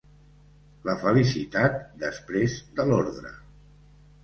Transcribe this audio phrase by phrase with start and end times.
[0.89, 3.37] La felicitat després de l’ordre.